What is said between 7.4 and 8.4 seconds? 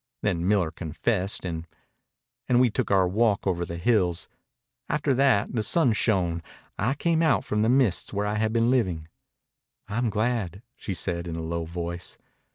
from the mists where I